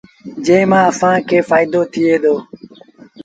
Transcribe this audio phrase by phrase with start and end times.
[0.45, 2.35] جݩهݩ مآݩ اسآݩ کي ڦآئيدو ٿئي دو۔